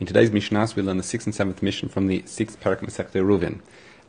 In 0.00 0.06
today's 0.06 0.30
Mishnahs, 0.30 0.76
we 0.76 0.82
learn 0.82 0.96
the 0.96 1.02
sixth 1.02 1.26
and 1.26 1.34
seventh 1.34 1.60
Mishnah 1.60 1.88
from 1.88 2.06
the 2.06 2.22
sixth 2.24 2.60
parak 2.60 2.78
Masechet 2.78 3.10
Eruvin. 3.14 3.60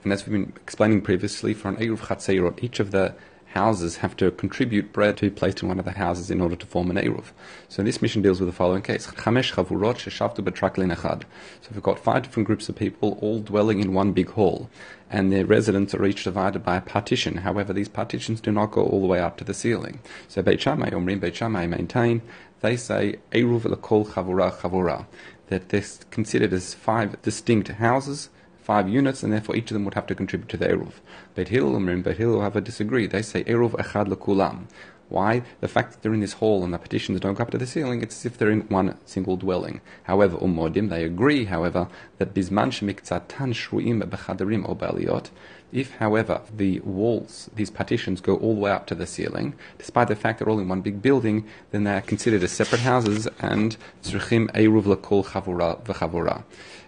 And 0.03 0.13
as 0.13 0.23
we've 0.23 0.33
been 0.33 0.53
explaining 0.61 1.01
previously, 1.01 1.55
for 1.55 1.69
an 1.69 1.77
Eruv 1.77 2.01
Chatzeirot, 2.01 2.63
each 2.63 2.79
of 2.79 2.91
the 2.91 3.15
houses 3.53 3.97
have 3.97 4.15
to 4.17 4.29
contribute 4.29 4.93
bread 4.93 5.17
to 5.17 5.25
be 5.25 5.35
placed 5.35 5.63
in 5.63 5.67
one 5.67 5.79
of 5.79 5.85
the 5.85 5.93
houses 5.93 6.29
in 6.29 6.41
order 6.41 6.55
to 6.55 6.67
form 6.67 6.91
an 6.91 6.97
Eruv. 6.97 7.31
So 7.69 7.81
this 7.81 8.03
Mishnah 8.03 8.21
deals 8.21 8.39
with 8.39 8.47
the 8.47 8.55
following 8.55 8.83
case. 8.83 9.07
Chamesh 9.07 9.53
chavurot. 9.53 11.23
So 11.61 11.69
we've 11.73 11.81
got 11.81 11.97
five 11.97 12.21
different 12.21 12.45
groups 12.45 12.69
of 12.69 12.75
people 12.75 13.17
all 13.19 13.39
dwelling 13.39 13.79
in 13.79 13.95
one 13.95 14.11
big 14.11 14.29
hall. 14.29 14.69
And 15.09 15.33
their 15.33 15.47
residents 15.47 15.95
are 15.95 16.05
each 16.05 16.23
divided 16.23 16.63
by 16.63 16.75
a 16.75 16.81
partition. 16.81 17.37
However, 17.37 17.73
these 17.73 17.89
partitions 17.89 18.41
do 18.41 18.51
not 18.51 18.69
go 18.69 18.83
all 18.83 19.01
the 19.01 19.07
way 19.07 19.21
up 19.21 19.37
to 19.37 19.43
the 19.43 19.55
ceiling. 19.55 20.01
So 20.27 20.43
Beit 20.43 20.61
Shammai, 20.61 20.91
Omrim 20.91 21.19
Beit 21.19 21.35
Shammai 21.35 21.65
maintain, 21.65 22.21
they 22.61 22.77
say 22.77 23.15
Eruv 23.31 23.61
lekol 23.61 24.05
chavura 24.05 24.53
chavura 24.53 25.05
that 25.49 25.69
they're 25.69 25.83
considered 26.09 26.53
as 26.53 26.73
five 26.73 27.21
distinct 27.21 27.67
houses, 27.67 28.29
five 28.61 28.87
units, 28.87 29.23
and 29.23 29.33
therefore 29.33 29.55
each 29.55 29.69
of 29.71 29.73
them 29.75 29.85
would 29.85 29.95
have 29.95 30.07
to 30.07 30.15
contribute 30.15 30.49
to 30.49 30.57
the 30.57 30.67
Eruv. 30.67 30.93
Beit 31.35 31.49
Hillel 31.49 31.75
and 31.75 32.03
Beit 32.03 32.17
Hillel 32.17 32.41
have 32.41 32.55
a 32.55 32.61
disagree. 32.61 33.07
They 33.07 33.21
say 33.21 33.43
Eruv 33.43 33.71
echad 33.71 34.07
lekulam. 34.07 34.67
Why? 35.09 35.41
The 35.59 35.67
fact 35.67 35.91
that 35.91 36.01
they're 36.01 36.13
in 36.13 36.19
this 36.19 36.33
hall 36.33 36.63
and 36.63 36.71
the 36.71 36.77
partitions 36.77 37.19
don't 37.19 37.33
go 37.33 37.41
up 37.41 37.51
to 37.51 37.57
the 37.57 37.65
ceiling, 37.65 38.03
it's 38.03 38.19
as 38.19 38.25
if 38.27 38.37
they're 38.37 38.51
in 38.51 38.61
one 38.69 38.95
single 39.05 39.37
dwelling. 39.37 39.81
However, 40.03 40.37
Ummodim, 40.37 40.89
they 40.89 41.03
agree, 41.03 41.45
however, 41.45 41.87
that 42.19 42.35
Bizman 42.35 42.69
shemiktzatan 42.69 43.53
shruim 43.53 44.03
bechadarim 44.03 44.69
o 44.69 44.75
Baliot, 44.75 45.31
if, 45.71 45.95
however, 45.95 46.41
the 46.55 46.79
walls, 46.79 47.49
these 47.55 47.69
partitions, 47.69 48.21
go 48.21 48.35
all 48.37 48.55
the 48.55 48.61
way 48.61 48.71
up 48.71 48.87
to 48.87 48.95
the 48.95 49.05
ceiling, 49.05 49.55
despite 49.77 50.07
the 50.07 50.15
fact 50.15 50.39
they're 50.39 50.49
all 50.49 50.59
in 50.59 50.67
one 50.67 50.81
big 50.81 51.01
building, 51.01 51.45
then 51.71 51.83
they 51.83 51.93
are 51.93 52.01
considered 52.01 52.43
as 52.43 52.51
separate 52.51 52.81
houses 52.81 53.27
and 53.39 53.77
tzrichim 54.03 54.51
eruv 54.51 54.83
lakol 54.83 55.25
chavura 55.25 55.83
v'chavura. 55.83 56.43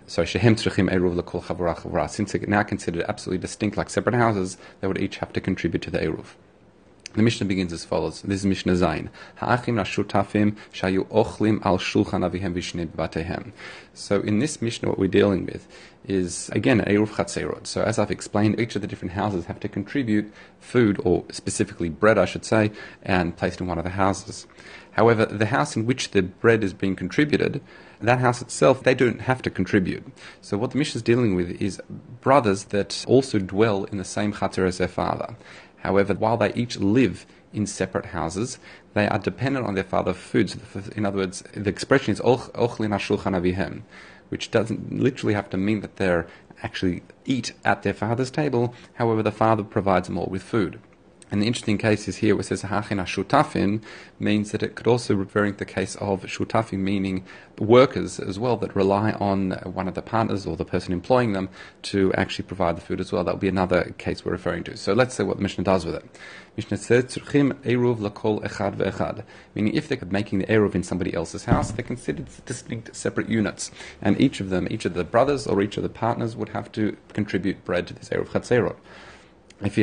So 0.07 0.25
shehem 0.25 0.55
tzrichim 0.55 0.91
eruv 0.91 1.19
lakol 1.19 1.43
chavura 1.43 1.77
chavura. 1.77 2.09
Since 2.09 2.31
they're 2.31 2.41
now 2.47 2.63
considered 2.63 3.05
absolutely 3.07 3.41
distinct, 3.41 3.77
like 3.77 3.89
separate 3.89 4.15
houses, 4.15 4.57
they 4.79 4.87
would 4.87 5.01
each 5.01 5.17
have 5.17 5.33
to 5.33 5.41
contribute 5.41 5.81
to 5.83 5.91
the 5.91 5.99
eruv. 5.99 6.25
The 7.13 7.23
Mishnah 7.23 7.45
begins 7.45 7.73
as 7.73 7.83
follows. 7.83 8.21
This 8.21 8.39
is 8.39 8.45
Mishnah 8.45 8.71
Zayin. 8.71 9.09
Ha'achim 9.35 9.75
nashutafim 9.75 10.55
shayu 10.73 11.05
ochlim 11.09 11.61
al 11.65 11.77
shulchan 11.77 12.23
avihem 12.29 12.53
vishnei. 12.53 13.51
So 13.93 14.21
in 14.21 14.39
this 14.39 14.61
Mishnah, 14.61 14.87
what 14.87 14.97
we're 14.97 15.09
dealing 15.09 15.45
with 15.45 15.67
is, 16.07 16.49
again, 16.53 16.79
Eruv 16.79 17.09
Chatzerot. 17.09 17.67
So 17.67 17.83
as 17.83 17.99
I've 17.99 18.11
explained, 18.11 18.61
each 18.61 18.77
of 18.77 18.81
the 18.81 18.87
different 18.87 19.13
houses 19.13 19.45
have 19.45 19.59
to 19.59 19.67
contribute 19.67 20.31
food, 20.61 21.01
or 21.03 21.25
specifically 21.31 21.89
bread, 21.89 22.17
I 22.17 22.23
should 22.23 22.45
say, 22.45 22.71
and 23.03 23.35
placed 23.35 23.59
in 23.59 23.67
one 23.67 23.77
of 23.77 23.83
the 23.83 23.89
houses. 23.89 24.47
However, 24.91 25.25
the 25.25 25.47
house 25.47 25.75
in 25.75 25.85
which 25.85 26.11
the 26.11 26.21
bread 26.21 26.63
is 26.63 26.73
being 26.73 26.95
contributed, 26.95 27.61
that 28.01 28.19
house 28.19 28.41
itself, 28.41 28.83
they 28.83 28.95
don't 28.95 29.21
have 29.21 29.41
to 29.43 29.49
contribute. 29.49 30.03
So 30.41 30.57
what 30.57 30.71
the 30.71 30.77
Mishnah 30.77 30.99
is 30.99 31.03
dealing 31.03 31.35
with 31.35 31.61
is 31.61 31.81
brothers 32.21 32.65
that 32.65 33.05
also 33.07 33.37
dwell 33.39 33.83
in 33.85 33.97
the 33.97 34.03
same 34.03 34.33
chatzer 34.33 34.65
as 34.65 34.79
their 34.79 34.87
father. 34.87 35.35
However, 35.81 36.13
while 36.13 36.37
they 36.37 36.53
each 36.53 36.77
live 36.77 37.25
in 37.53 37.65
separate 37.67 38.07
houses, 38.07 38.59
they 38.93 39.07
are 39.07 39.19
dependent 39.19 39.65
on 39.65 39.75
their 39.75 39.83
father 39.83 40.13
for 40.13 40.19
food. 40.19 40.49
So 40.49 40.83
in 40.95 41.05
other 41.05 41.17
words, 41.17 41.43
the 41.53 41.69
expression 41.69 42.13
is 42.13 42.21
ochlin 42.21 42.91
shulchan 42.97 43.35
avihem, 43.35 43.81
which 44.29 44.51
doesn't 44.51 44.97
literally 44.97 45.33
have 45.33 45.49
to 45.49 45.57
mean 45.57 45.81
that 45.81 45.97
they're 45.97 46.27
actually 46.63 47.03
eat 47.25 47.53
at 47.65 47.83
their 47.83 47.93
father's 47.93 48.31
table. 48.31 48.73
However, 48.93 49.23
the 49.23 49.31
father 49.31 49.63
provides 49.63 50.07
them 50.07 50.17
all 50.17 50.27
with 50.27 50.43
food. 50.43 50.79
And 51.31 51.41
the 51.41 51.47
interesting 51.47 51.77
case 51.77 52.09
is 52.09 52.17
here 52.17 52.35
where 52.35 52.41
it 52.41 52.45
says 52.45 52.63
hachina 52.63 53.05
shutafin 53.05 53.81
means 54.19 54.51
that 54.51 54.61
it 54.61 54.75
could 54.75 54.85
also 54.85 55.15
referring 55.15 55.53
to 55.53 55.59
the 55.59 55.65
case 55.65 55.95
of 55.95 56.23
shutafin, 56.23 56.79
meaning 56.79 57.23
workers 57.57 58.19
as 58.19 58.37
well 58.37 58.57
that 58.57 58.75
rely 58.75 59.13
on 59.13 59.51
one 59.63 59.87
of 59.87 59.95
the 59.95 60.01
partners 60.01 60.45
or 60.45 60.57
the 60.57 60.65
person 60.65 60.91
employing 60.91 61.31
them 61.31 61.47
to 61.83 62.13
actually 62.15 62.43
provide 62.43 62.75
the 62.75 62.81
food 62.81 62.99
as 62.99 63.13
well. 63.13 63.23
That 63.23 63.35
would 63.35 63.41
be 63.41 63.47
another 63.47 63.95
case 63.97 64.25
we're 64.25 64.33
referring 64.33 64.65
to. 64.65 64.75
So 64.75 64.91
let's 64.91 65.15
say 65.15 65.23
what 65.23 65.37
the 65.37 65.43
Mishnah 65.43 65.63
does 65.63 65.85
with 65.85 65.95
it. 65.95 66.03
Mishnah 66.57 66.77
says 66.77 67.05
eruv 67.05 67.99
lakol 67.99 68.43
echad 68.43 68.75
ve'echad, 68.75 69.23
meaning 69.55 69.73
if 69.73 69.87
they're 69.87 69.99
making 70.09 70.39
the 70.39 70.47
eruv 70.47 70.75
in 70.75 70.83
somebody 70.83 71.13
else's 71.13 71.45
house, 71.45 71.71
they're 71.71 71.85
considered 71.85 72.27
distinct 72.45 72.93
separate 72.93 73.29
units, 73.29 73.71
and 74.01 74.19
each 74.19 74.41
of 74.41 74.49
them, 74.49 74.67
each 74.69 74.83
of 74.83 74.95
the 74.95 75.05
brothers 75.05 75.47
or 75.47 75.61
each 75.61 75.77
of 75.77 75.83
the 75.83 75.89
partners 75.89 76.35
would 76.35 76.49
have 76.49 76.69
to 76.73 76.97
contribute 77.13 77.63
bread 77.63 77.87
to 77.87 77.93
this 77.93 78.09
eruv 78.09 78.27
chatzerot. 78.27 78.75
If 79.63 79.77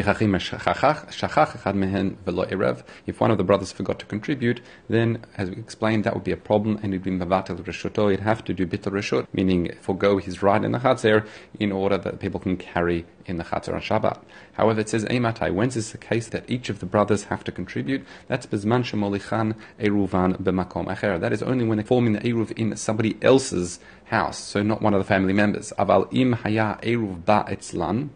one 3.21 3.31
of 3.31 3.39
the 3.39 3.45
brothers 3.45 3.71
forgot 3.71 4.01
to 4.01 4.07
contribute, 4.07 4.61
then, 4.89 5.25
as 5.37 5.51
we 5.51 5.57
explained, 5.57 6.03
that 6.03 6.15
would 6.15 6.25
be 6.25 6.33
a 6.33 6.37
problem, 6.37 6.81
and 6.83 6.93
it'd 6.93 7.05
be 7.05 7.13
mavatel 7.13 7.63
reshuto. 7.63 8.11
He'd 8.11 8.19
have 8.21 8.45
to 8.47 8.53
do 8.53 8.67
bittul 8.67 8.91
reshut, 8.93 9.29
meaning 9.33 9.73
forego 9.81 10.19
his 10.19 10.43
right 10.43 10.65
in 10.65 10.73
the 10.73 10.79
chatzir 10.81 11.25
in 11.61 11.71
order 11.71 11.97
that 11.97 12.19
people 12.19 12.41
can 12.41 12.57
carry 12.57 13.07
in 13.27 13.37
the 13.37 13.45
chatzir 13.45 13.73
on 13.73 13.81
Shabbat. 13.81 14.19
However, 14.55 14.81
it 14.81 14.89
says 14.89 15.05
ematai. 15.05 15.55
When 15.55 15.69
is 15.69 15.93
the 15.93 15.99
case 15.99 16.27
that 16.29 16.51
each 16.51 16.71
of 16.71 16.81
the 16.81 16.87
brothers 16.87 17.25
have 17.25 17.45
to 17.45 17.53
contribute? 17.53 18.05
That's 18.27 18.47
bezman 18.47 18.83
shemolichan 18.83 19.55
eruvan 19.79 20.43
b'makom 20.43 20.87
acher. 20.87 21.21
That 21.21 21.33
is 21.33 21.41
only 21.43 21.65
when 21.65 21.77
they're 21.79 21.87
forming 21.87 22.15
the 22.15 22.21
eruv 22.21 22.51
in 22.53 22.77
somebody 22.77 23.17
else's 23.23 23.79
house, 24.07 24.39
so 24.39 24.61
not 24.65 24.83
one 24.83 24.95
of 24.95 24.99
the 24.99 25.05
family 25.05 25.35
members. 25.35 25.73
Aval 25.79 26.13
im 26.13 26.33
haya 26.33 26.79
eruv 26.83 27.25
ba 27.25 27.45
etzlan 27.49 28.09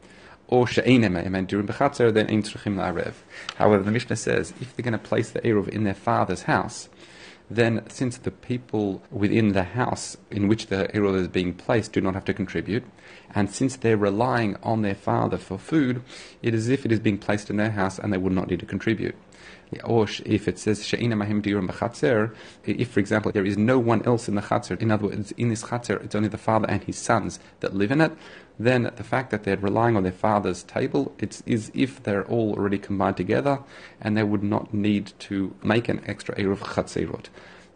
or 0.52 0.66
bechatzer, 0.66 2.12
then 2.12 2.28
ein 2.28 2.42
tzruchim 2.42 2.76
la'arev. 2.76 3.14
However, 3.56 3.82
the 3.82 3.90
Mishnah 3.90 4.16
says 4.16 4.52
if 4.60 4.76
they're 4.76 4.84
going 4.84 4.92
to 4.92 4.98
place 4.98 5.30
the 5.30 5.40
eruv 5.40 5.66
in 5.68 5.84
their 5.84 5.94
father's 5.94 6.42
house, 6.42 6.90
then 7.50 7.82
since 7.88 8.18
the 8.18 8.30
people 8.30 9.02
within 9.10 9.52
the 9.52 9.62
house 9.62 10.18
in 10.30 10.48
which 10.48 10.66
the 10.66 10.88
eruv 10.92 11.16
is 11.16 11.28
being 11.28 11.54
placed 11.54 11.94
do 11.94 12.02
not 12.02 12.12
have 12.12 12.26
to 12.26 12.34
contribute, 12.34 12.84
and 13.34 13.50
since 13.50 13.76
they're 13.76 13.96
relying 13.96 14.56
on 14.62 14.82
their 14.82 14.94
father 14.94 15.38
for 15.38 15.56
food, 15.58 16.02
it 16.42 16.52
is 16.52 16.66
as 16.66 16.68
if 16.68 16.84
it 16.84 16.92
is 16.92 17.00
being 17.00 17.16
placed 17.16 17.48
in 17.48 17.56
their 17.56 17.70
house 17.70 17.98
and 17.98 18.12
they 18.12 18.18
would 18.18 18.34
not 18.34 18.48
need 18.48 18.60
to 18.60 18.66
contribute. 18.66 19.14
Or 19.84 20.06
if 20.25 20.48
it 20.48 20.58
says 20.58 20.84
she'ina 20.86 21.16
mahim 21.16 21.42
diurim 21.42 22.34
if 22.64 22.91
for 22.91 23.00
example 23.00 23.32
there 23.32 23.44
is 23.44 23.56
no 23.56 23.78
one 23.78 24.03
else 24.04 24.28
in 24.28 24.34
the 24.34 24.42
chatzer, 24.42 24.80
in 24.80 24.91
other 24.91 25.06
words, 25.06 25.32
in 25.32 25.48
this 25.48 25.64
chatzer 25.64 26.03
it's 26.04 26.14
only 26.14 26.28
the 26.28 26.38
father 26.38 26.69
and 26.69 26.82
his 26.84 26.98
sons 26.98 27.41
that 27.60 27.75
live 27.75 27.91
in 27.91 28.00
it, 28.00 28.12
then 28.58 28.91
the 28.97 29.04
fact 29.04 29.30
that 29.30 29.44
they're 29.44 29.56
relying 29.56 29.97
on 29.97 30.03
their 30.03 30.12
father's 30.12 30.62
table, 30.62 31.14
it's 31.19 31.42
as 31.47 31.70
if 31.75 32.03
they're 32.03 32.25
all 32.26 32.53
already 32.53 32.78
combined 32.78 33.16
together, 33.16 33.60
and 34.00 34.16
they 34.16 34.22
would 34.22 34.42
not 34.42 34.75
need 34.75 35.12
to 35.20 35.54
make 35.62 35.88
an 35.88 36.03
extra 36.06 36.34
eruv 36.36 36.59
chatzerot. 36.59 37.26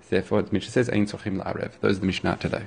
Therefore, 0.09 0.43
the 0.43 0.53
Mishnah 0.53 0.71
says, 0.71 0.89
"Ein 0.89 1.07
sochim 1.07 1.43
la'arev." 1.43 1.73
Those 1.81 1.97
are 1.97 2.01
the 2.01 2.07
Mishnah 2.07 2.37
today. 2.37 2.67